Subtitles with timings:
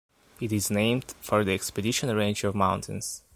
[0.39, 3.21] It is named for the Expedition Range of mountains.